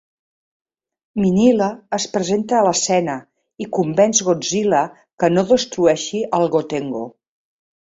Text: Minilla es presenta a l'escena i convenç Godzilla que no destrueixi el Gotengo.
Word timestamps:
Minilla 1.25 1.67
es 1.97 2.07
presenta 2.15 2.57
a 2.59 2.63
l'escena 2.69 3.19
i 3.65 3.69
convenç 3.79 4.23
Godzilla 4.31 4.83
que 5.25 5.31
no 5.37 5.47
destrueixi 5.55 6.25
el 6.41 6.51
Gotengo. 6.59 7.07